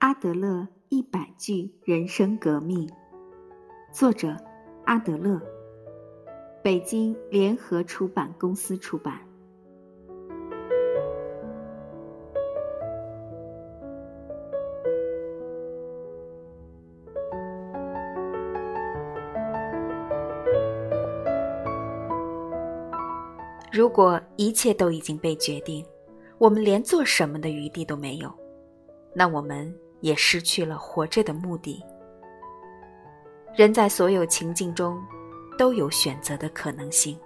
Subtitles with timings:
[0.00, 2.88] 阿德勒一百句人生革命》，
[3.92, 4.34] 作者
[4.86, 5.38] 阿德勒，
[6.62, 9.20] 北京联合出版公司出版。
[23.70, 25.84] 如果一切都已经被决定，
[26.38, 28.32] 我们连做什么的余地都没有，
[29.14, 31.82] 那我们也失去了活着的目的。
[33.54, 35.02] 人在所有情境中
[35.58, 37.18] 都有选择的可能性。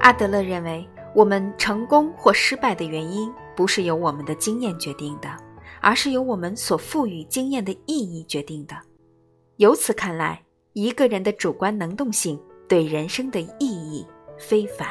[0.00, 0.88] 阿德勒认为。
[1.14, 5.28] 我们成功或失败的原因，不是由我们的经验决定的，
[5.80, 8.76] 而是由我们所赋予经验的意义决定的。
[9.58, 10.40] 由此看来，
[10.72, 14.06] 一个人的主观能动性对人生的意义
[14.38, 14.86] 非凡。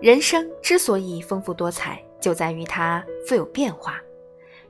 [0.00, 4.00] 人生之所以丰富多彩，就在于它富有变化。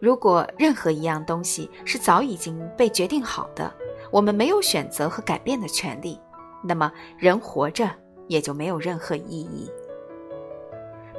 [0.01, 3.71] 如果任何一样东西是早已经被决定好的，
[4.11, 6.19] 我们没有选择和改变的权利，
[6.67, 7.91] 那么人活着
[8.29, 9.71] 也就没有任何意义。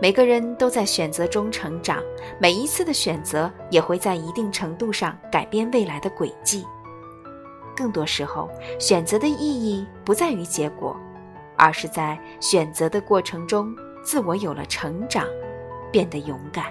[0.01, 2.03] 每个人都在选择中成长，
[2.38, 6.65] 每一次的选择也会在一定程度上改变未来的轨迹。
[7.75, 10.95] 更多时候，选择的意义不在于结果，
[11.57, 13.73] 而是在选择的过程中，
[14.03, 15.25] 自我有了成长，
[15.91, 16.66] 变得勇敢。